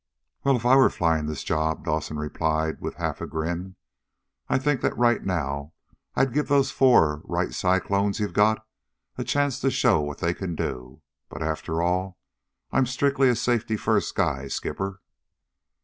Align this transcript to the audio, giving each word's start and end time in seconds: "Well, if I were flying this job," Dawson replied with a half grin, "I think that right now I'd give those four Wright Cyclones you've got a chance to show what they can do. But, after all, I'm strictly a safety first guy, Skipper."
"Well, 0.43 0.55
if 0.55 0.65
I 0.65 0.75
were 0.77 0.89
flying 0.89 1.27
this 1.27 1.43
job," 1.43 1.85
Dawson 1.85 2.17
replied 2.17 2.81
with 2.81 2.95
a 2.95 2.97
half 2.97 3.19
grin, 3.19 3.75
"I 4.49 4.57
think 4.57 4.81
that 4.81 4.97
right 4.97 5.23
now 5.23 5.73
I'd 6.15 6.33
give 6.33 6.47
those 6.47 6.71
four 6.71 7.21
Wright 7.23 7.53
Cyclones 7.53 8.19
you've 8.19 8.33
got 8.33 8.65
a 9.19 9.23
chance 9.23 9.59
to 9.59 9.69
show 9.69 10.01
what 10.01 10.17
they 10.17 10.33
can 10.33 10.55
do. 10.55 11.03
But, 11.29 11.43
after 11.43 11.83
all, 11.83 12.17
I'm 12.71 12.87
strictly 12.87 13.29
a 13.29 13.35
safety 13.35 13.77
first 13.77 14.15
guy, 14.15 14.47
Skipper." 14.47 15.01